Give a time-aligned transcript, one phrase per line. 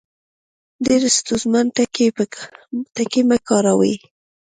[0.85, 1.65] ډېر ستونزمن
[2.95, 3.95] ټکي مۀ کاروئ